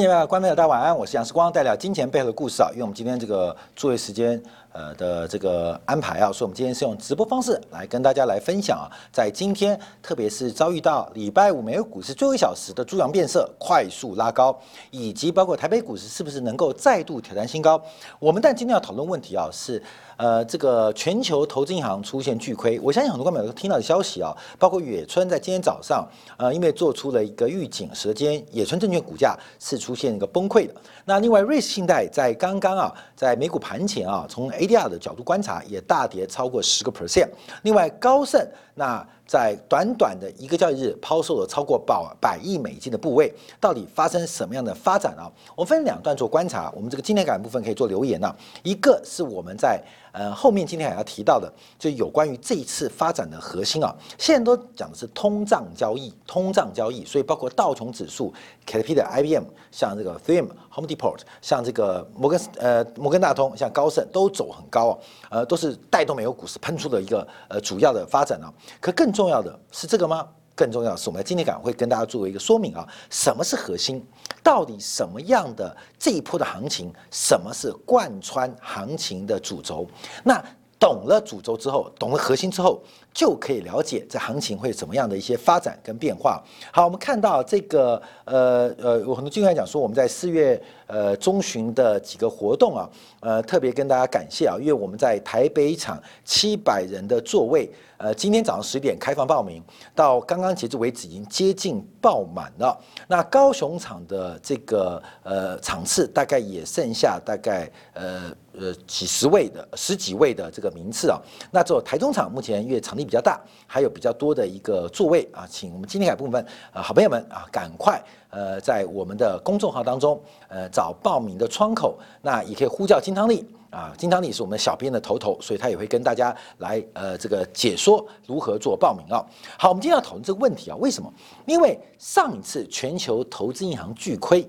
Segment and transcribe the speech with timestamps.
[0.00, 2.68] 前的观众朋友，大家晚安，我是杨世光，带来金钱背后的故事啊。
[2.72, 8.90] 因为我们今天这个作业时间呃的这个安排啊，所以我们今天是用直播方式来跟大家来分享啊。
[9.12, 14.58] 在今天，特别是遭遇到礼拜五美国股市最后一小时的猪羊变色，快速拉高，
[14.90, 17.80] 以及包括台北股市是不是能够再度挑战新高，
[18.18, 19.82] 我们但今天要讨论问题啊是。
[20.16, 30.74] 呃，这个全球投资银行出现巨亏，我相信很多观众都听到的消息啊，包括野村在今天早上，呃，因为做出了一个预警，时间野村证券股价是出现一个崩溃的。
[31.04, 37.28] 那另外，瑞士信贷在刚刚啊，在美股盘前啊，从 ADR 的角度观察，也大跌超过十个 percent。
[37.62, 38.40] 另外，高盛
[38.74, 39.06] 那。
[39.26, 45.30] 在短短的一个交易日抛售了超过百百亿美金的部位，到底发生什么样的发展啊？
[45.56, 46.72] 我们分两段做观察。
[46.76, 48.34] 我们这个今天感部分可以做留言呢。
[48.62, 53.94] 一个是我们在呃后面今天还要提到的，就有关于这一次发展的核心啊。
[54.16, 58.32] 现在都讲的是通胀交易，通胀交易，所以包括道琼指数、
[58.64, 64.98] k p 的 IBM，像这个 Film、Home Depot，像这个摩根呃摩根大通，像高盛都走很高啊，
[65.30, 68.52] 呃都是带动美国股市喷出的一个呃主要的发展啊。
[68.80, 70.28] 可更重要的是这个吗？
[70.54, 74.06] 更重要的是，我们今天赶会跟大家作为一个说明啊，什么是核心？
[74.42, 76.92] 到底什么样的这一波的行情？
[77.10, 79.86] 什么是贯穿行情的主轴？
[80.22, 80.42] 那
[80.78, 82.82] 懂了主轴之后，懂了核心之后。
[83.16, 86.38] 就可以了解这行情会怎么样的一些发展跟变化。
[86.70, 99.64] 好，我们看到这个呃呃，有很多经常讲说我们在四月呃中旬的几个活动啊，呃特别跟大家感谢啊，因为我们在台北场七百人的座位，呃今天早上十点开放报名，
[99.94, 102.78] 到刚刚截止为止已经接近爆满了。
[103.08, 111.18] 那高雄场的这个呃场次大概也剩下大概呃呃几十位的十几位的这个名次啊。
[111.50, 113.06] 那做台中场目前因为场地。
[113.06, 129.24] 比较大，还有比较多的一个座位啊，请我们金天海部分啊好朋友们啊，赶快呃在我们的公众号当中呃找报名的窗口，那也可以呼叫金汤力啊，金汤力是我们小编的头头，所以他也会跟大家来呃这个解说如何做报名啊。
[129.56, 131.08] 好，我们今天要讨论这个问题啊，为什么？
[131.46, 134.44] 因为上一次全球投资银行巨亏，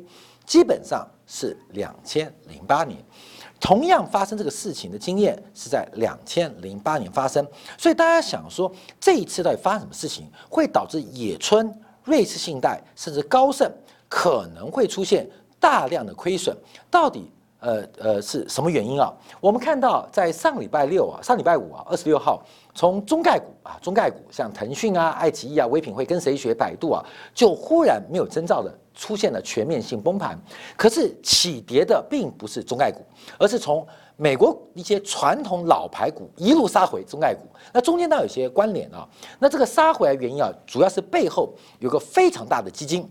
[0.47, 2.97] 基本上是两千零八年。
[3.59, 7.45] 同样发生这个事情的经验是在两千零八年发生，
[7.78, 11.73] 所以大家想说这一次到底发生什么事情，会导致野村、
[12.03, 13.69] 瑞士信贷甚至高盛
[14.07, 15.28] 可能会出现
[15.59, 16.56] 大量的亏损？
[16.90, 19.12] 到底呃呃是什么原因啊？
[19.41, 22.44] 我们看到在上礼拜六啊，上礼拜五啊，二十六号，
[22.75, 27.03] 从中概股啊，中概股像腾讯啊、爱奇艺啊、唯品会跟谁学、百度啊，
[27.34, 28.72] 就忽然没有征兆的。
[28.97, 30.38] 出现了全面性崩盘，
[30.75, 33.06] 可是起跌的并不是中概股，
[33.38, 33.85] 而是从
[34.16, 37.41] 美国一些传统老牌股一路杀回中概股。
[37.72, 39.08] 那中间呢有些关联啊。
[39.38, 43.08] 那这个杀回来原因啊，主要是背后有个非常大的基金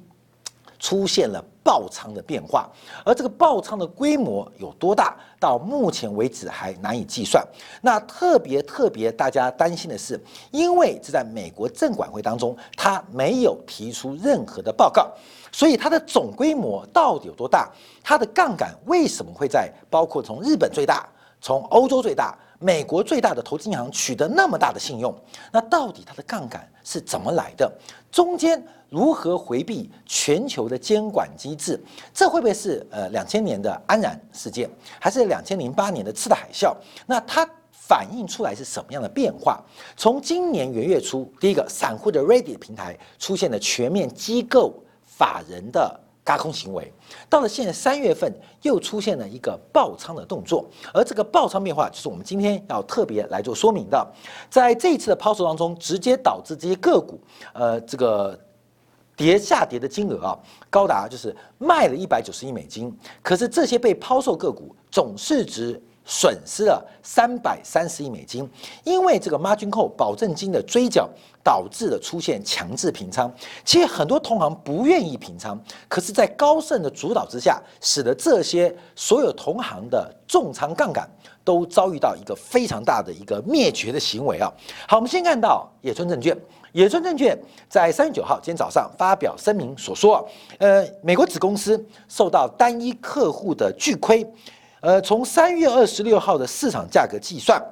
[0.81, 2.71] 出现了爆仓的变化，
[3.05, 7.45] 而这个爆仓的规模有多大，到目前为止还难以计算。
[7.83, 10.19] 那特别特别大家担心的是，
[10.53, 15.11] 因为这在美国证管会当中，他没有提出任何的报告。
[15.51, 17.69] 所以它的总规模到底有多大？
[18.05, 21.09] 它的杠杆为什么会在包括从日本最大、
[21.41, 25.15] 从欧洲最大、美国最大的投资银行取得那么大的信用？
[25.53, 27.71] 那到底它的杠杆是怎么来的？
[28.11, 31.83] 中间如何回避全球的监管机制？
[32.15, 34.71] 这会不会是呃两千年的安然事件，
[35.01, 36.75] 还是两千零八年的次贷海啸？
[37.07, 39.63] 那它反映出来是什么样的变化？
[39.97, 44.75] 从今年元月初，第一个散户的 Ready 平台出现了全面机构。
[45.09, 46.93] 法人的轧空行为，
[47.31, 54.05] 到了现在三月份又出现了一个爆仓的动作，而这个爆仓变化就是我们今天要特别来做说明的。
[54.51, 57.21] 在这一次的抛售当中，直接导致这些个股，
[57.53, 58.37] 呃，这个
[59.17, 60.39] 跌下跌的金额啊，
[60.69, 62.93] 高达就是卖了一百九十亿美金，
[63.23, 65.81] 可是这些被抛售个股总市值。
[66.07, 68.49] 损失了三百三十亿美金，
[68.85, 71.09] 因为这个 margin 扣保证金的追缴，
[71.43, 73.31] 导致了出现强制平仓。
[73.65, 81.09] 其实很多同行不愿意平仓，可是，在高盛的主导之下，使得这些所有同行的重仓杠杆
[81.43, 84.53] 都遭遇到一个非常大的一个灭绝的行为啊。
[84.87, 86.37] 好，我们先看到野村证券，
[86.71, 87.37] 野村证券
[87.69, 90.25] 在三月九号今天早上发表声明所说，
[90.59, 94.25] 呃，美国子公司受到单一客户的巨亏。
[94.81, 97.63] 呃，从三月二十六号的市场价格计算，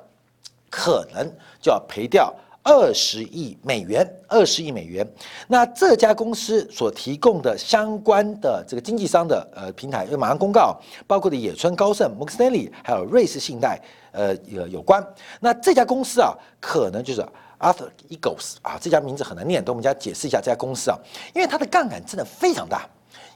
[0.70, 1.30] 可能
[1.60, 5.06] 就要赔掉二十亿美元，二十亿美元。
[5.46, 13.78] 那这家公司所提供的相关的这个经纪商的呃平台，因为马上公告，包括的野村高盛、摩根斯丹利，还有瑞士信贷，
[14.12, 15.06] 呃，有有关。
[15.40, 17.20] 那这家公司啊，可能就是
[17.60, 20.98] Arthur Eagles 啊，这家名字很难念，等我们家解释一下这家公司啊，
[21.34, 22.88] 因为它的杠杆真的非常大。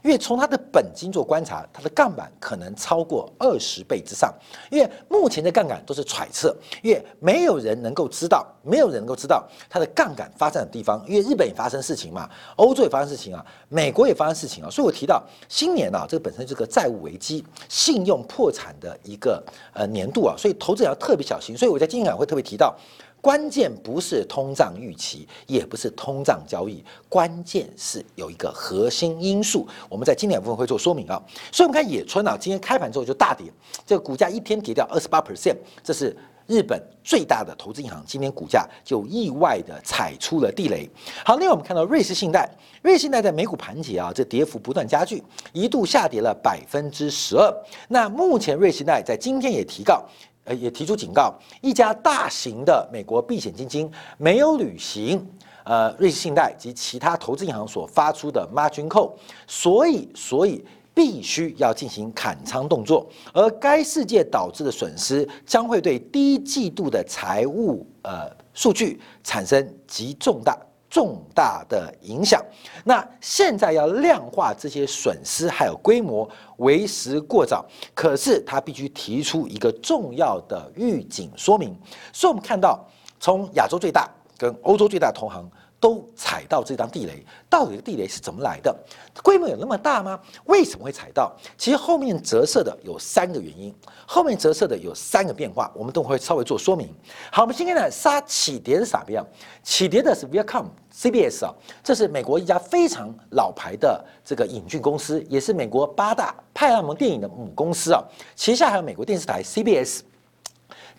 [0.03, 4.33] 因为从它的本金做观察，它的杠杆可能超过二十倍之上。
[4.71, 11.03] 因为目前的杠杆都是揣测，因为没有人能够知道，没有人能够知道它的杠杆发展的地方。
[11.07, 14.69] 因为日本也发生事情嘛，欧洲也发生事情啊，美国也发生事情啊。
[14.69, 19.43] 所以我提到新年啊，这个本身是个债务危机、信用破产的一个
[19.73, 21.57] 呃年度啊，所以投资者要特别小心。
[21.57, 22.75] 所以我在今天会特别提到。
[23.21, 29.67] 关键不是通胀预期，也不是通胀交易，关键是有一个核心因素。
[29.89, 31.21] 我们在经典部分会做说明啊。
[31.51, 33.51] 所以，我们看野村啊，今天开盘之后就大跌，
[33.85, 36.15] 这个股价一天跌掉二十八 percent，这是
[36.47, 40.89] 日本最大的投资银行，今天股价就意外的踩出了地雷。
[41.25, 42.49] 好，另外我们看到瑞士信贷，
[42.81, 45.21] 瑞士信贷在美股盘节啊，这跌幅不断加剧，
[45.51, 47.53] 一度下跌了百分之十二。
[47.89, 50.05] 那目前瑞士信贷在今天也提告。
[50.45, 55.23] 呃，也提出警告，一家大型的美国避险基金没有履行
[55.63, 59.11] 呃瑞士信贷及其他投资银行所发出的 margin call，
[59.47, 60.63] 所以所以
[60.93, 70.57] 必须要进行砍仓动作，而该事件导致的损失将会对第一季度的财务呃数据产生极重大。
[70.89, 72.43] 重大的影响。
[72.83, 76.27] 那现在要量化这些损失还有规模，
[76.57, 77.65] 为时过早。
[77.93, 81.77] 可是他必须提出一个重要的预警说明。
[82.11, 82.83] 所以我们看到，
[83.19, 85.49] 从亚洲最大跟欧洲最大同行。
[85.79, 88.75] 都踩到这张地雷，到底地雷是怎么来的？
[89.23, 90.19] 规模有那么大吗？
[90.45, 91.35] 为什么会踩到？
[91.57, 93.73] 其实后面折射的有三个原因，
[94.05, 96.93] 后面折射的有三个变化，我们都会稍微做说明。
[97.31, 99.25] 好，我们今天呢杀起跌是啥样？
[99.63, 101.53] 起跌的是 Viacom CBS 啊，
[101.83, 108.03] 这是美国一家非常老牌的这个影剧公司，也是美国八大派拉蒙电影的母公司啊，
[108.35, 110.01] 旗下还有美国电视台 CBS。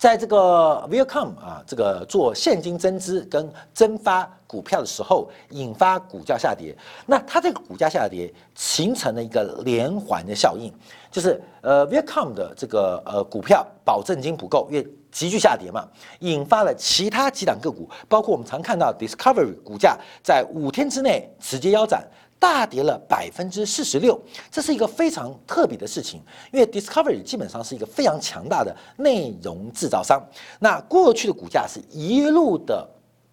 [0.01, 6.75] 在这个 Viacom 啊，这个做现金增资跟增发股票的时候，引发股价下跌。
[7.05, 10.73] 那它这个股价下跌形成了一个连环的效应，
[11.11, 15.87] 就是呃 Viacom 的这个呃股票保证金不够，因为急剧下跌嘛，
[16.21, 22.03] 引发了其他几档个股，包括我们常看到 Discovery 股价在五天之内直接腰斩。
[22.41, 24.19] 大跌了百分之四十六，
[24.51, 30.27] 这是一个非常特别的事情，因为 Discovery 基本上是一个非常强大的内容制造商。
[30.59, 32.89] 那过去的股价是一路的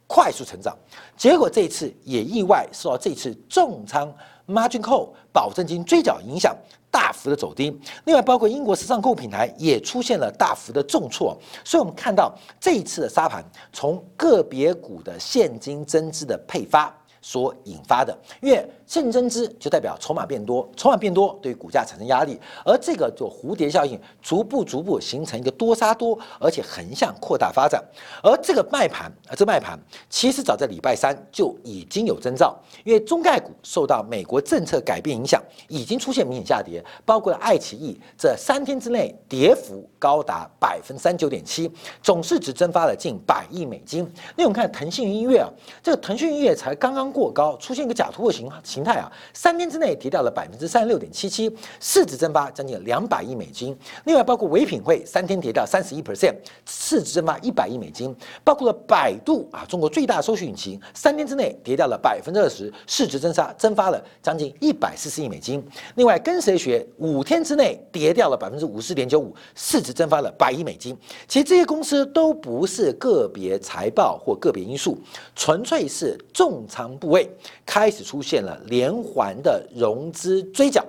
[0.06, 0.78] 快速成长，
[1.16, 4.14] 结果这一次也意外受到这次重仓
[4.46, 6.54] Margin Call 保证金追缴影响，
[6.92, 7.80] 大幅的走低。
[8.04, 11.38] 另外，包括英国时尚购物品牌也出现了大幅的重挫。
[11.64, 16.94] 所以我们看到这一次的沙盘，从个别股的现金增资的配发。
[17.20, 27.84] 所引发的，因为现增资就代表筹码变多，筹码变多对股价产生压力，而这个做蝴蝶效应，逐步逐步形成一个多杀多，而且横向扩大发展。
[28.24, 29.77] 而这个卖盘啊，这卖盘
[30.10, 41.70] 其实早在礼拜三就已经有征兆，因为中概股受到美国政策改变影响，已经出现明显下跌，包括了爱奇艺这三天之内跌幅高达百分之三九点七，
[42.01, 44.10] 总市值蒸发了近百亿美金。
[44.38, 45.50] 那我们看腾讯音乐啊，
[45.84, 47.08] 这个腾讯音乐才刚刚。
[47.17, 53.75] 过高出现一个假突破形形形态啊，三天之内跌掉了百分之三十六点七七，市值蒸发将近两百亿美金。
[54.05, 56.36] 另外包括唯品会三天跌掉三十一 percent，
[56.67, 58.15] 市值蒸发一百亿美金。
[58.43, 65.63] 包括了百度啊，中国最大搜索引擎，三天之内跌掉了百分之二十，市值蒸发蒸发了将近一百四十亿美金。
[65.96, 70.96] 另外跟谁学五天之内跌掉了百分之五十点九五，市值蒸发了百亿美金。
[71.27, 74.96] 其实这些公司都不是个别财报或个别因素，
[75.36, 77.27] 纯粹是重仓部位
[77.65, 80.86] 开始出现了连环的融资追缴，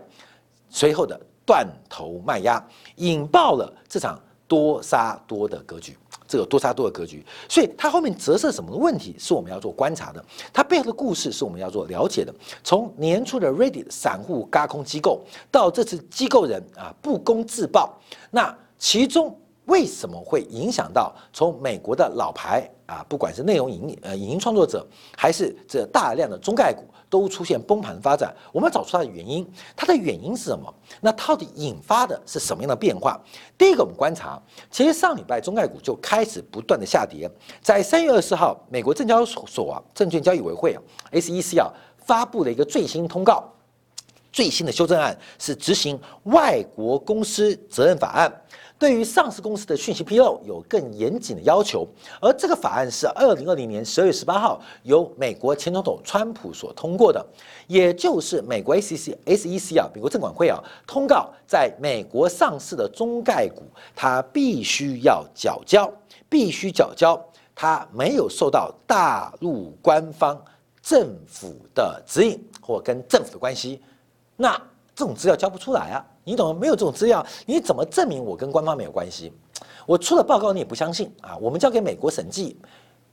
[0.70, 2.64] 随后的断头卖压，
[2.96, 5.96] 引爆了这场多杀多的格局。
[6.30, 12.34] 这个多杀多的格局，所以它后面折射什么问题是我们要做观察的，它背后的故事是我们要做了解的。
[12.62, 17.98] 从年初的 Reddit 散户嘎空机构，到这次机构人啊不攻自爆，
[18.30, 22.70] 那其中为什么会影响到从美国的老牌？
[22.84, 28.34] 啊，不管是内容影呃影音创作者，还是这大量的中概股，都出现崩盘发展。
[28.52, 30.72] 我们找出它的原因，它的原因是什么？
[31.00, 33.18] 那到底引发的是什么样的变化？
[33.56, 37.30] 第一个，我们观察，其实上礼拜中概股就开始不断的下跌。
[37.62, 43.44] 在三月二十号，美国证交所啊，证券交易委会啊，SEC 啊，发布了一个最新通告，
[44.32, 48.32] 最新的修正案是执行外国公司责任法案。
[48.78, 51.86] 对于上市公司的讯息披露有更严谨的要求，
[52.20, 57.24] 而这个法案是二零二零年十二月十八号由美国前总统川普所通过的，
[57.66, 63.64] 也就是美国 SEC SEC 啊，美国证管会啊，通告在美国上市的中概股，
[63.96, 65.92] 它必须要缴交，
[66.28, 67.20] 必须缴交，
[67.56, 70.40] 它没有受到大陆官方
[70.80, 73.82] 政府的指引或跟政府的关系，
[74.36, 74.52] 那
[74.94, 76.58] 这种资料交不出来啊，你懂吗？
[76.60, 79.32] 没有这种资料，你怎么证明我跟官方没有关系？
[79.86, 81.34] 我出了报告你也不相信啊？
[81.38, 82.54] 我们交给美国审计，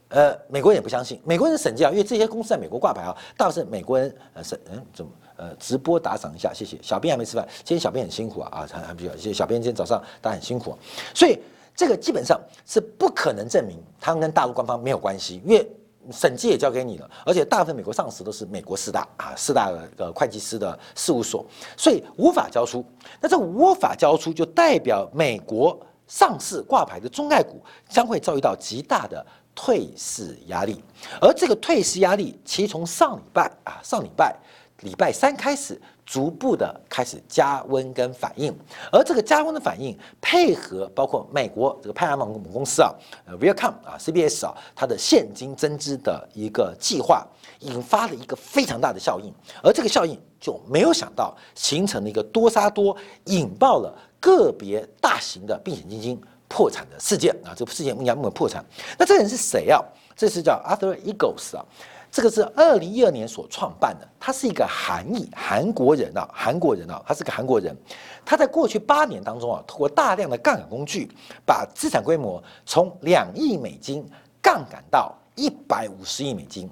[0.08, 6.78] 呃，美国人也不相信，美国人审计啊，因为这些公司在美国挂牌啊，大部分是美国人呃审，嗯，怎么呃直播打赏一下，谢谢。
[6.82, 10.76] 小编还没吃饭，今天小编很辛苦啊啊，还还比较，谢谢小编今天早上大家很辛苦，
[11.14, 11.38] 所以
[11.74, 15.66] 这个基本上是不可能证明他们跟大陆官方没有关系，因为。
[16.12, 21.44] 审计也交给你了，而且大部分美国上市都是美国四大啊，四大的会计师的事务所，
[21.76, 22.84] 所以无法交出。
[23.20, 30.82] 那这无法交出，就代表美国上市挂牌的中概股将会遭遇到极大的退市压力。
[31.20, 34.36] 而这个退市压力，其实从上礼拜啊，上礼拜
[34.80, 35.80] 礼拜三开始。
[36.06, 38.56] 逐步的开始加温跟反应，
[38.92, 42.94] 而这个加温的反应配合包括美国这个派拉蒙母公司啊，
[43.26, 47.26] 呃，Viacom 啊，CBS 啊，它的现金增资的一个计划，
[47.58, 49.34] 引发了一个非常大的效应，
[49.64, 58.64] 而这个效应就没有想到形成了一个多杀多，引爆了个别大型的避险基金破产的事件啊，这个事件目前目前破产，
[58.96, 59.82] 那这人是谁啊？
[60.14, 61.66] 这是叫 Arthur Eagles 啊。
[62.10, 67.76] 这个是二零一二年所创办的，他是一个韩裔韩国人啊，韩国人啊，他是个韩国人。
[68.24, 71.10] 他在过去八年当中啊，通过大量的杠杆工具，
[71.44, 74.08] 把资产规模从两亿美金
[74.40, 76.70] 杠杆到一百五十亿美金，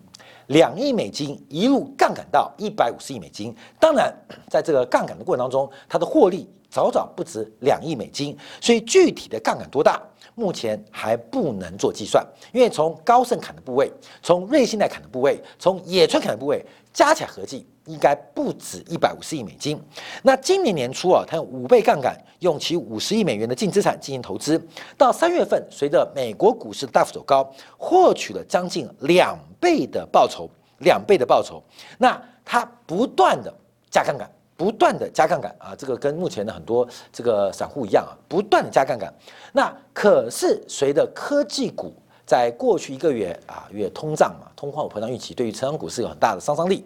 [0.49, 3.55] 两亿美金一路杠杆到一百五十亿美金。
[3.81, 4.15] 当然，
[4.49, 10.01] 在这个杠杆的过程当中，它的获利早早不止两亿美金，所以具体的杠杆多大？
[10.37, 19.79] 目前还不能做计算，因为从高盛砍的部位，从瑞信贷砍的部位，从野村砍的部位，加起来合计应该不止一百五十亿美金。
[20.23, 24.59] 那今年年初啊，他用五倍杠杆，用其五十亿美元的净资产进行投资，
[24.97, 30.49] 到三月份，随着美国股市大幅走高，获取了将近两倍的报酬，
[30.79, 31.63] 两倍的报酬。
[31.99, 33.53] 那他不断的
[33.91, 34.31] 加杠杆。
[34.57, 39.13] 不断的加杠杆啊，这个跟目前的很多这个散户一样啊，不断的加杠杆。
[39.53, 41.93] 那可是随着科技股
[42.27, 46.85] 在过去一个月啊，因为通胀嘛，通货膨胀预期对于成长股是有很大的杀伤力，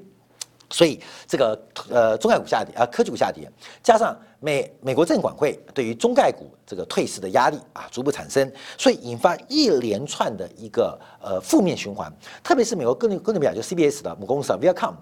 [0.71, 3.51] 所以这个呃中概股下跌啊，科技股下跌，
[3.83, 12.13] 加上美美国证管会对于中概股这个退市的压力啊逐步产生，所以引发一连串的一个呃负面循环。
[12.43, 14.95] 特别是美国哥伦哥伦比亚就 CBS 的母公司啊 Viacom。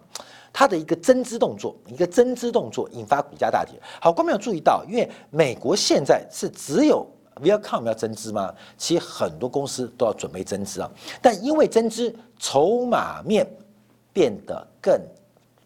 [0.53, 3.75] 它的一个增资动作，一个增资动作引发股价大跌。
[4.01, 7.07] 好，观众要注意到，因为美国现在是只有
[7.43, 8.55] Viacom 要增资吗？
[8.79, 10.91] 其实很多公司都要准备增资啊。
[11.21, 13.47] 但因为增资筹码面
[14.13, 14.99] 变得更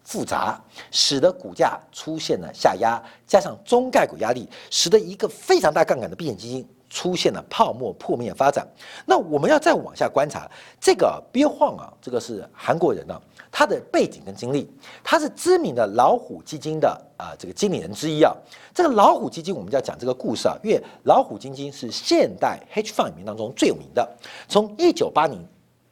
[0.03, 0.61] 复杂，
[0.91, 8.67] 使得股价出现了下压，加上中概股压力，使得一个非常大杠杆的避险基金出现了泡沫破灭发展。
[9.05, 10.47] 那我们要再往下观察，
[10.79, 13.19] 这个 Bill Huang 啊，这个是韩国人啊。
[13.53, 14.69] 他的背景跟经历，
[15.03, 18.33] 他是知名的老虎基金的啊这个经理人之一啊。
[18.73, 24.07] 这个老虎基金，我们就要讲这个故事啊，因为老虎基金是现代 hedge fund 里面当中最有名的。
[24.47, 25.37] 从一九八零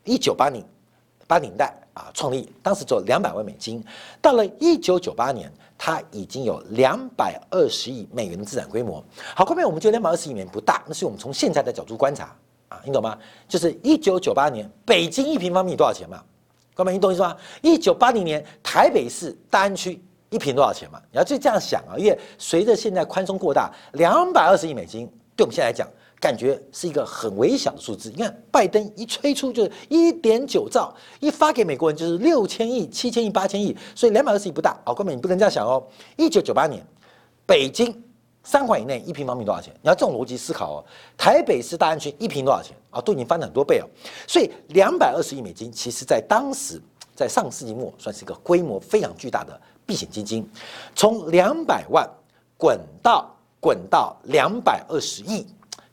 [0.06, 0.64] 一九八零
[1.28, 3.84] 八零代啊创立，当时只有两百万美金，
[4.22, 9.02] 到了一九九八年，它已经有两百二十亿美元的资产规模。
[9.34, 12.36] 好，后面我们觉得两百二十亿美元不大，那是我们从现在的角度观察
[12.68, 13.18] 啊，你懂吗？
[13.48, 16.22] 就是一九九八年北京一平方米多少钱嘛？
[16.74, 17.36] 哥们，你懂意思吗？
[17.62, 21.02] 一九八零年台北市大安区一平多少钱嘛？
[21.12, 25.88] 你要就这样想啊，因为随着现在宽松扩大，两百二十亿美金对我们现在来讲，
[26.20, 28.12] 感觉是一个很微小的数字。
[28.16, 34.80] 你看拜登一吹出就是一点九兆，一发给美国人就是六千亿、七千亿、八千亿，所以两百二十亿不大。
[34.86, 35.86] 好，哥们，你不能这样想哦。
[36.18, 36.86] 一九九八年
[37.46, 38.04] 北京。
[38.42, 39.72] 三环以内一平方米多少钱？
[39.82, 40.86] 你要这种逻辑思考哦。
[41.18, 43.00] 台北市大安区一平多少钱啊？
[43.02, 43.86] 都已经翻了很多倍哦。
[44.26, 46.82] 所以两百二十亿美金，其实在当时
[47.14, 50.50] 在上世纪末算是一个规模非常巨大的避险基金。
[50.96, 52.10] 从两百万
[52.58, 55.46] 滚到滚到两百二十亿，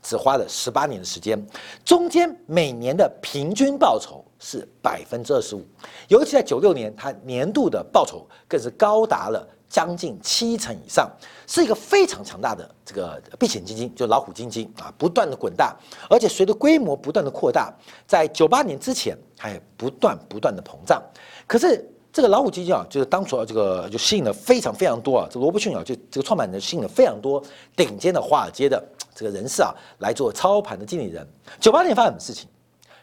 [0.07, 1.37] 只花了十八年的时间，
[1.85, 5.65] 中间每年的平均报酬是百分之二十五，
[6.07, 9.47] 尤其在九六年，它年度的报酬更是高达了。
[9.69, 11.11] 将近七成以上，
[11.45, 15.77] 是一个非常强大的这个避险基金，就老虎基金啊，不断的滚大，
[16.09, 17.75] 而且随着规模不断的扩大，
[18.07, 21.03] 在九八年之前还不断不断的膨胀。
[21.49, 27.43] 可是这个老虎基金啊，就是当初啊，这个就吸引了非常非常多啊，这罗伯逊啊，就这个创办人吸引了非常多
[27.75, 28.83] 顶尖的华尔街的
[29.17, 31.27] 这个人士啊来做操盘的经理人。
[31.59, 32.47] 九八年发生什么事情？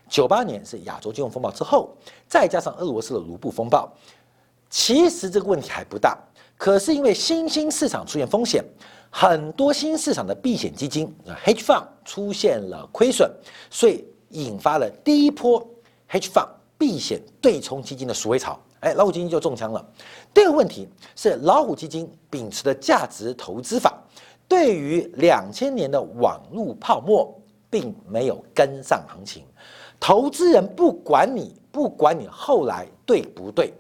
[0.08, 1.90] 九八年是亚洲金融风暴之后，
[2.28, 3.92] 再加上俄罗斯的卢布风暴，
[4.70, 6.16] 其实这个问题还不大。
[6.56, 8.64] 可是因为新兴市场出现风险，
[9.10, 13.30] 很多新市场的避险基金啊，H Fund 出现了亏损，
[13.72, 15.66] 所以引发了第一波
[16.10, 18.60] H Fund 避险对冲基金的赎回潮。
[18.82, 19.84] 哎，老虎基金就中枪了。
[20.34, 23.98] 第二个问题是，老虎基金秉持的价值投资法，
[24.48, 27.34] 对于两千年的网络泡沫，
[27.70, 29.44] 并没有跟上行情。
[30.00, 33.74] 投资人不管你不管你后来对不对，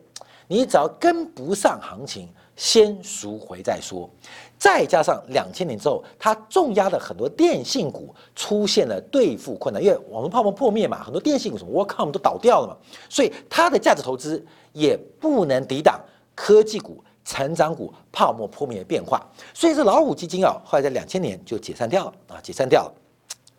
[0.47, 4.09] 你只要跟不上行情，先赎回再说。
[4.57, 12.77] 再加上两千年之后，它重压的很多电信股出现了兑付困难，因为网络泡沫破灭嘛，很多电信股什么 w o r k c o m 都倒掉了嘛，
[13.09, 15.99] 所以它的价值投资也不能抵挡
[16.33, 19.21] 科技股、成长股泡沫破灭的变化。
[19.53, 22.93] 所以这老虎基金啊，后来在两千年就解散掉了啊，解散掉了。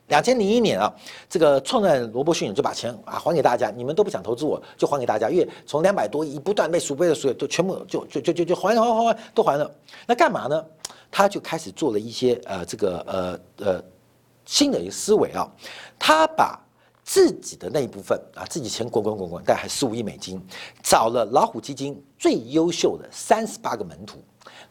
[0.09, 0.93] 两千零一年啊，
[1.31, 9.71] 这个创办罗伯逊就把钱啊还给大家，你们都不想投资我，就还给大家，因为从两百多亿不断被赎回的所有都全部就就就就就还还还还都还了。
[10.07, 10.63] 那干嘛呢？
[11.11, 13.83] 他就开始做了一些呃这个呃呃
[14.45, 15.49] 新的一个思维啊，
[15.99, 16.61] 他把
[17.05, 20.41] 自己的那一部分啊自己钱滚滚滚滚，但还十五亿美金，
[20.83, 24.19] 找了老虎基金最优秀的三十八个门徒。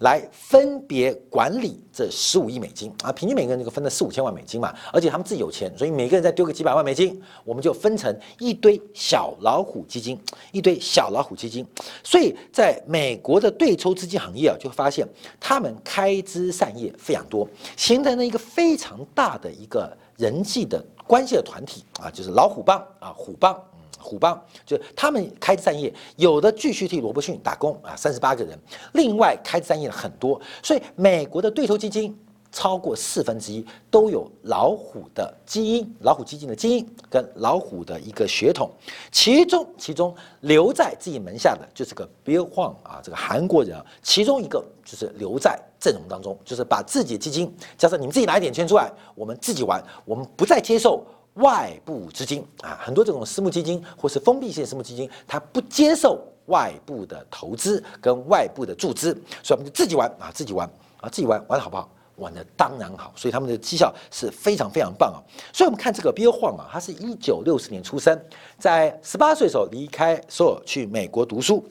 [0.03, 10.19] 来分别管理这十五亿美金啊，平均每个人就分了四五千万美金嘛，而且他们自己有钱，所以每个人再丢个几百万美金，我们就分成一堆小老虎基金，
[10.51, 11.65] 一堆小老虎基金。
[12.03, 15.07] 所以在美国的对抽资金行业啊，就发现
[15.39, 23.57] 他们开枝散叶非常多，形成了一个非常大的一个人际的关系的团体啊，就是老虎帮啊，虎帮。
[24.03, 28.59] 虎帮就他们开枝散叶，有的继续替罗伯逊打工啊，三十八个人，
[28.93, 32.15] 另外开枝散叶的很多，所以美国的对头基金
[32.51, 38.69] 超过四分之一都有老虎的基因，老虎基金的基因跟老虎的一个血统，
[39.11, 51.03] 其中其中留在自己门下的就是个 Bill Huang 啊，这个韩国人啊，其中一个就是留在阵容当中，就是把自己的基金加上你们自己拿一点钱出来，我们自己玩，我们不再接受。
[51.35, 60.69] 外部资金啊，很多这种私募基金或是封闭性私募基金，它不接受外部的投资跟外部的注资，所以我们就自己玩啊，自己玩
[61.01, 61.89] 啊，自己玩玩的好不好？
[62.17, 65.17] 玩的当然好，所以他们的绩效是非常非常棒啊。
[65.51, 68.15] 所以我们看这个 Bill Huang 啊，他是一九六四年出生，
[68.59, 71.65] 在十八岁的时候离开首尔去美国读书，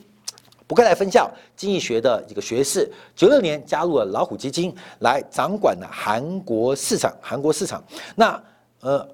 [0.67, 7.81] 伯克莱分校经济学的一个学士，九六年加入了老虎基金来掌管了韩国市场，韩国市场
[8.17, 8.43] 那
[8.81, 9.09] 呃。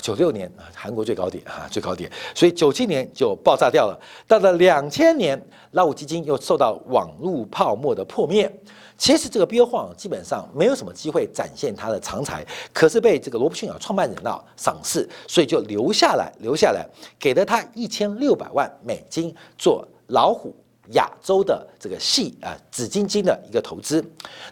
[0.00, 3.98] 九六年啊，韩国最高点啊，最高点，所以九七年就爆炸掉了。
[4.26, 5.40] 到了两千年，
[5.72, 8.50] 老虎基金又受到网络泡沫的破灭。
[8.96, 16.86] 其实这个 bo 基本上没有什么机会展现他的长才，可是被这个罗伯逊啊创办人啊赏识，所以就留下来，留下来，
[17.18, 20.54] 给了他一千六百万美金做老虎。
[20.92, 24.04] 亚洲的这个系啊紫金金的一个投资，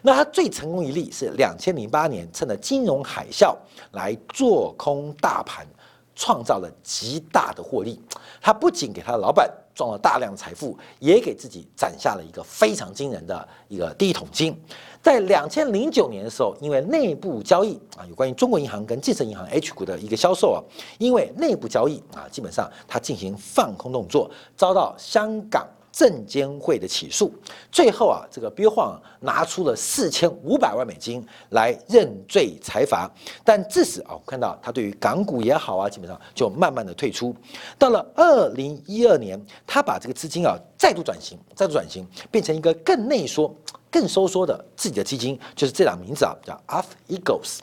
[0.03, 3.57] 那它最成功一例是两千零八年趁着金融海啸
[3.93, 5.67] 来做空大盘，
[6.15, 8.01] 创造了极大的获利。
[8.41, 14.57] 他不仅给他的老板赚了大量财富，也给自己攒下了一个非常惊人的一个第一桶金。
[15.03, 20.63] 在两千零九年的时候，因为内部交易啊，有关于中国银行跟建设银行 H 股的一个销售啊，
[20.99, 25.67] 因为内部交易啊，基本上他进行放空动作，遭到香港。
[25.91, 27.33] 证监会的起诉，
[27.73, 33.11] 最后啊，这个 Bill Huang 拿出了四千五百万美金来认罪裁罚，
[33.45, 37.35] 但至此啊，我看到他对于港股也好啊，基本上就慢慢的退出。
[37.79, 43.53] 到了二零一二年，他把这个资金啊再度转型，再度转型，变成一个更内缩、
[43.91, 47.59] 更收缩的自己的基金，就是这两名字啊，叫 Alpha Eagles。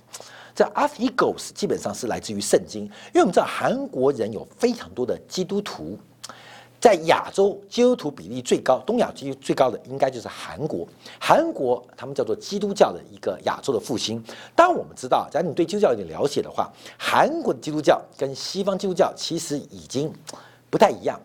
[0.53, 5.97] 这 Alpha Eagles 基本上是来自于圣经，因为我们知道韩国人有非常多的基督徒。
[6.85, 10.87] 在亚洲，基督徒比例最高，东亚基督最高的应该就是韩国。
[11.19, 14.23] 韩国他们叫做基督教的一个亚洲的复兴。
[14.55, 20.13] 当，我们知道，假如你对基督教有点了解的话，韩国的基督教跟西方基督教其实已经
[20.69, 21.19] 不太一样。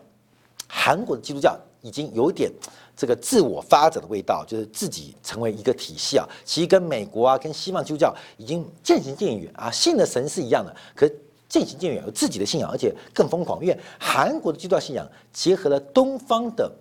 [0.67, 2.51] 韩国的基督教已经有点
[2.97, 6.27] 这个自我发展的味道，就是自己成为一个体系啊。
[6.43, 11.07] 其实跟美国啊，跟西方基督教已经渐行渐远啊，信的神是一样的，可。
[11.51, 13.61] 渐行渐远，有自己的信仰，而且更疯狂。
[13.61, 16.71] 因为韩国的基督教信仰结合了东方的。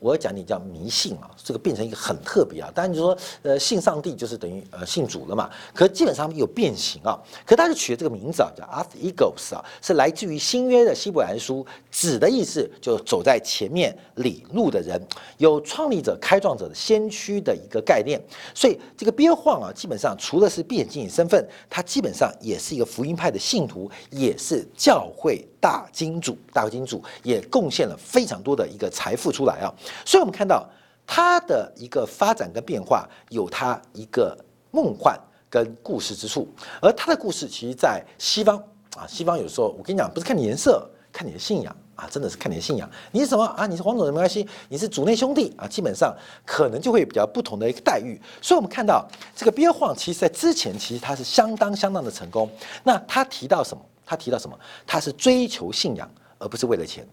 [0.00, 2.70] 我要讲你叫迷信啊，这个变成一个很特别啊。
[2.74, 5.50] 当然就说，呃，信上帝就是等于呃信主了嘛。
[5.74, 7.18] 可基本上有变形啊。
[7.44, 15.00] 可他就取了这个名字啊，叫 Alpha Eagles 啊，是来自于新约的希伯来书，指的意思就走在前面领路的人，
[15.38, 18.20] 有创立者、开创者的先驱的一个概念。
[18.54, 25.46] 所以这个边晃啊，基本上除了是变经营身份，他基本上也是一个福音派的信徒，也是教会。
[25.60, 29.72] 大金主，大金主也贡献了非常多的一个财富出来啊，
[30.04, 30.68] 所以我们看到
[31.06, 34.36] 它的一个发展跟变化，有它一个
[34.70, 35.18] 梦幻
[35.50, 36.46] 跟故事之处，
[36.80, 38.56] 而它的故事其实，在西方
[38.96, 42.88] 啊，西方有时候我跟你讲，不是看你颜色，看你的信仰啊，真的是看你的信仰。
[43.10, 43.66] 你是什么啊？
[43.66, 48.20] 你是黄种人没关系，你是族内兄弟啊，基本上可能就会比较不同的一个待遇。
[48.40, 52.48] 所以，我们看到这个憋晃，其实在之前其实他是相当相当的成功。
[52.84, 53.82] 那他提到什么？
[54.08, 54.58] 他提到什么？
[54.86, 57.06] 他是追求信仰，而不是为了钱。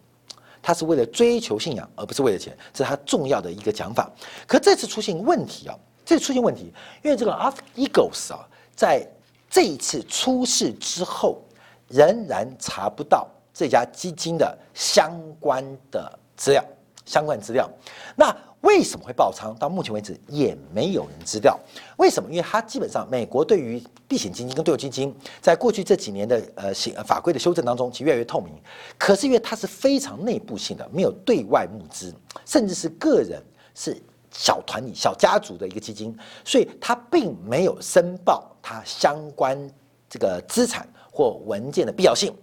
[0.61, 4.09] 他是为了追求信仰，而不是为了钱，这是他重要的一个讲法。
[4.47, 9.05] 可这次出现问题啊，这次出现问题，因为这个 Alpha Eagles 啊，在
[9.49, 11.41] 这一次出事之后，
[11.89, 16.63] 仍然查不到这家基金的相关的资料，
[17.05, 17.69] 相关资料。
[18.15, 19.55] 那为什么会爆仓？
[19.59, 21.57] 到目前为止也没有人知道
[21.97, 22.27] 为什么？
[22.31, 28.51] 因为它基本上美国对于避险基金跟对冲基金，在过去这几年的呃行法规的修正当中，其实越来越透明。
[28.97, 32.11] 可是因为它是非常内部性的，没有对外募资，
[32.43, 33.39] 甚至是个人
[33.75, 33.95] 是
[34.31, 39.55] 小团体、小家族的一个基金，所以它并没有申报它相关
[40.09, 42.33] 这个资产或文件的必要性。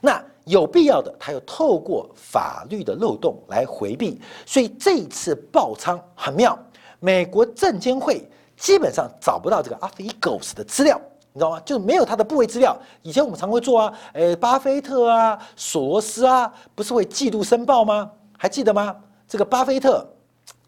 [0.00, 6.58] 那有必要的，他又透过法律的漏洞来回避，所以这一次爆仓很妙。
[6.98, 11.00] 美国证监会基本上找不到这个 a f i g o s 的资料，
[11.32, 11.60] 你知道吗？
[11.64, 12.76] 就是没有它的部位资料。
[13.02, 18.10] 以前我们常会做啊，诶，巴菲特啊，索罗斯啊，不是会季度申报吗？
[18.38, 18.96] 还记得吗？
[19.28, 20.06] 这个巴菲特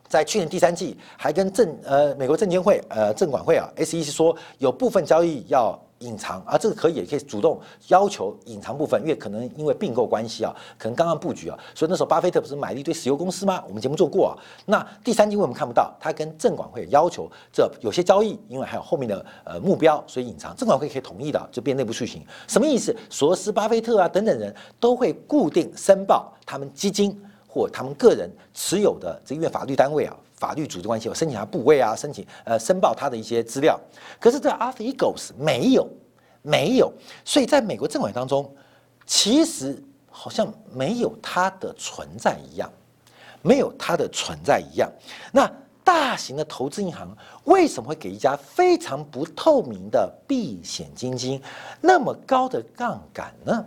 [0.08, 5.76] 在去年第三季还跟证呃美国证监会呃证管会啊 SEC 说有部分交易要。
[6.00, 13.62] 隐藏啊，这个可以也可以主动要求隐藏部分，因为可能因为并购关系啊，可能刚刚布局啊，所以那时候巴菲特不是买了一堆石油公司吗？
[13.66, 14.32] 我们节目做过啊。
[14.66, 15.94] 那第三季为什么看不到？
[16.00, 20.54] 他跟证管会要求，这有些交易因为还有后面的呃目标，所以隐藏。
[20.56, 22.24] 证管会可以同意的，就变内部事情。
[22.46, 22.94] 什么意思？
[23.08, 30.16] 索罗斯、巴菲特啊等等人都会固定申报他们基金或他们个人持有的，这因为法律单位啊。
[30.44, 33.80] 法律组织关系我申请他部位啊，申请呃申报他的一些资料，
[34.20, 35.88] 可是这 Alpha Eagles 没有
[36.42, 36.92] 没有，
[37.24, 38.54] 所以在美国政委当中，
[39.06, 42.70] 其实好像没有它的存在一样，
[43.40, 44.92] 没有它的存在一样。
[45.32, 45.50] 那
[45.82, 51.40] 大型的投资银行为什么会给一家非常不透明的避险基金
[51.80, 53.64] 那么高的杠杆呢？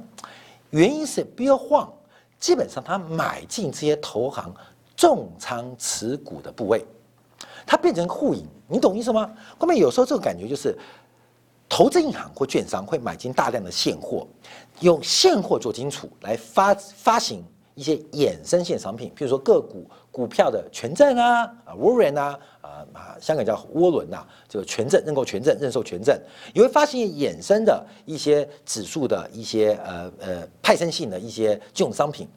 [0.69, 1.89] 原因是 Bill Huang
[2.39, 4.53] 基本上他买进这些投行。
[4.97, 6.83] 重仓持股的部位，
[7.67, 9.31] 它变成互赢，你懂意思吗？
[9.59, 10.75] 后面有时候这种感觉就是，
[11.69, 14.27] 投资银行或券商会买进大量的现货，
[14.79, 17.43] 用现货做基础来发发行
[17.75, 22.39] 一些衍生性商品，譬如说个股、股票的权证啊，啊，warrant 啊，
[22.91, 26.19] 啊，香港叫涡轮呐，这个权证、认购权证、认售权证，
[26.55, 32.27] 也会发行衍生的一些指数的一些呃呃派生性的一些金融商品，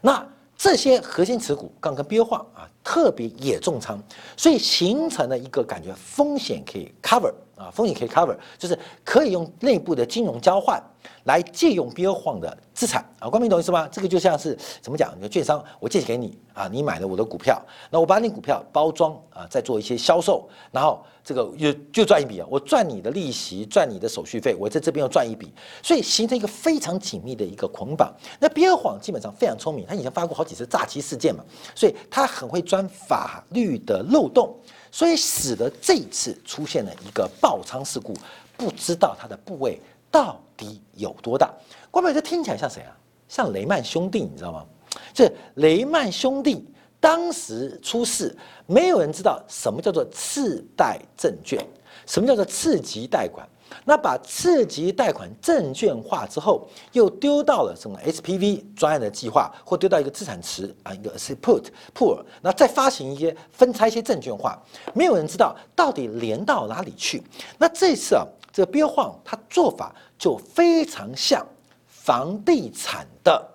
[0.00, 0.26] 那。
[0.58, 3.98] 这些核心持股刚跟标化啊，特别也重仓，
[4.36, 10.80] 所以形成了一个感觉风险可以 cover 啊，风险可以 cover，就是可以用内部的金融交换。
[11.24, 13.88] 来借用标晃的资产啊，光明懂意思吗？
[13.92, 15.12] 这个就像是怎么讲？
[15.16, 28.12] 你的券商，我借给你啊，你买了我的股票，那我把你股票包装啊，再做一些销售，然后这个就就赚一笔啊，我赚你的利息，赚你的手续费，我在这边又赚一笔，所以形成一个非常紧密的一个捆绑。
[28.40, 34.52] 那标晃基本上非常聪明，他以前发过好几次诈欺事件嘛，所以他很会钻法律的漏洞，
[34.96, 38.14] 所以使得这一次出现了一个爆仓事故，
[38.56, 39.78] 不知道它的部位。
[40.10, 41.52] 到底有多大？
[41.90, 42.96] 关美这听起来像谁啊？
[43.28, 44.64] 像雷曼兄弟，你知道吗？
[45.12, 46.66] 这雷曼兄弟
[46.98, 51.62] 当时出事，没有人知道什么叫做次贷证券，
[52.06, 53.46] 什么叫做次级贷款。
[53.84, 64.60] 那把次级贷款证券化之后，又丢到了什么 SPV 专案的计划，或丢到一个资产池啊，一个是 put pool，那再发行一些分拆一些证券化，
[64.94, 67.22] 没有人知道到底连到哪里去。
[67.58, 69.94] 那这次啊，这个标晃它做法。
[70.18, 71.46] 就非常像
[71.86, 73.46] 房地产的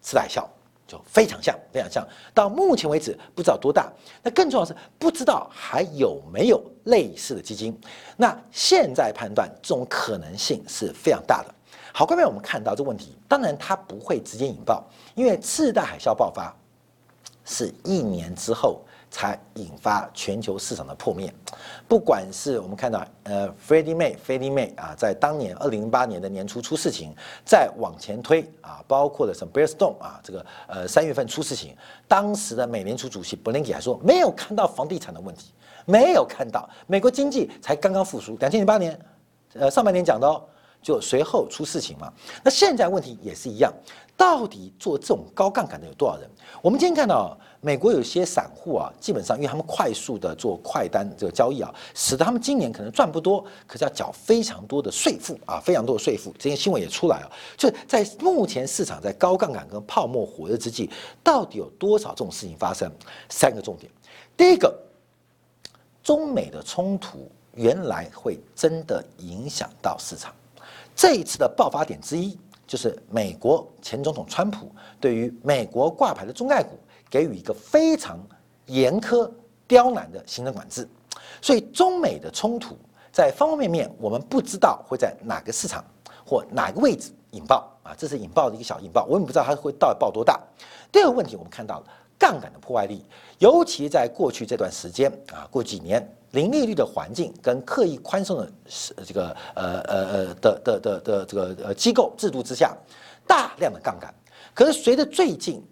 [0.00, 0.48] 次贷效，
[0.86, 2.06] 就非常像，非常像。
[2.32, 7.78] 到目前为止不知道多大，那更重要是不知道还有没有类似的基金。
[8.16, 11.54] 那现在判断这种可能性是非常大的。
[11.92, 16.54] 好，各位，我们看到这问题，当然它不会直接引爆，因为次贷海啸爆发
[17.44, 18.80] 是一年之后。
[19.10, 21.32] 才引发全球市场的破灭。
[21.88, 27.14] 不管是我们看到，呃，Freddie Mae，Freddie Mae 啊，在当年二零零八年的年初出事情，
[27.44, 35.52] 再往前推啊，包括了什么 Bear Stone 啊，这个呃三月份出事情，当时的美联储主席 Bernanke 还说没有看到房地产的问题，
[35.84, 38.98] 没有看到美国经济才刚刚复苏，两千零八年，
[39.54, 40.42] 呃上半年讲的哦，
[40.86, 42.12] 就随后出事情嘛。
[42.44, 43.72] 那现在问题也是一样，
[44.16, 46.30] 到底做这种高杠杆的有多少人？
[46.62, 56.32] 我们今天看到美国有些散户啊，基本上因为他们快速的做快单这个交易啊，使得他们今年可能赚不多，可是要缴非常多的税负啊，非常多的税负。
[56.38, 60.88] 这些新闻也出来了，就在目前市场在高杠杆跟泡沫火热之际，
[61.24, 62.88] 到底有多少这种事情发生？
[63.28, 63.90] 三个重点，
[64.36, 64.72] 第一个，
[66.04, 70.32] 中美的冲突原来会真的影响到市场。
[70.96, 76.70] 这一次的爆发点之一，就是美国前总统川普对于美国挂牌的中概股
[77.10, 78.18] 给予一个非常
[78.64, 79.30] 严苛、
[79.68, 80.88] 刁难的行政管制。
[81.42, 82.78] 所以，中美的冲突
[83.12, 85.84] 在方方面面，我们不知道会在哪个市场
[86.24, 90.40] 或哪个位置引爆啊，这是引爆的一个小引爆，我也不知道它会到底爆多大。
[90.90, 91.86] 第二个问题，我们看到了
[92.18, 93.04] 杠杆的破坏力，
[93.38, 96.10] 尤其在过去这段时间啊，过几年。
[96.36, 98.52] 零利率的环境跟刻意宽松的
[99.06, 102.76] 这个呃呃呃的的的的这个呃机构制度之下，
[103.26, 104.14] 大量的杠杆。
[104.52, 105.64] 可是随着最近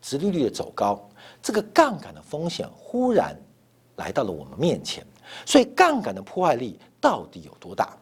[0.00, 1.06] 殖利率的走高，
[1.42, 3.38] 这个杠杆的风险忽然
[3.96, 5.06] 来到了我们面前。
[5.44, 7.94] 所以杠杆的破坏力到底有多大？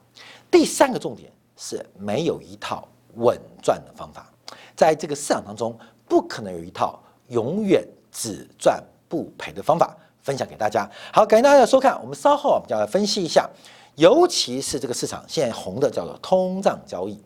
[0.49, 4.31] 第三个重点是没有一套稳赚的方法，
[4.77, 9.97] 在这个市场当中不可能有一套永远只赚不赔的方法。
[10.25, 12.01] 分享给大家，好，感谢大家的收看。
[12.01, 13.49] 我们稍后我们就来分析一下，
[13.97, 17.23] 尤其是这个市场现在红的叫做通胀交易，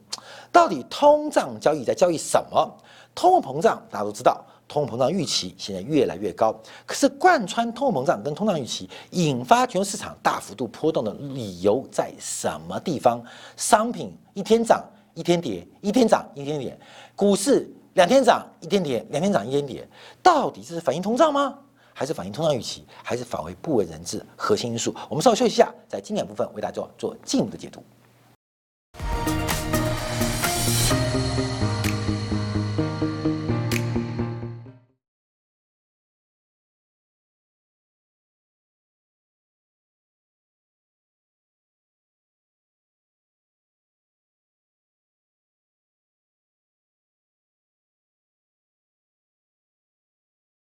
[0.50, 2.76] 到底通胀交易在交易什么？
[3.14, 6.52] 通货膨胀大家都知道，通货膨胀预期现在越来越高，
[6.84, 13.22] 可是贯穿通货膨胀跟通胀预期引发全球市场大幅度波动的理由在什么地方？
[13.56, 14.84] 商品一天涨
[15.14, 16.76] 一天跌，一天涨一天跌，
[17.14, 19.88] 股市两天涨一天跌，两天涨一天跌，
[20.20, 21.56] 到底这是反映通胀吗？
[21.98, 24.94] 还是反映通胀预期，还是反为不为人知核心因素？
[25.08, 27.82] 我们稍微休息一下，在经典部分为大家做做进一步的解读。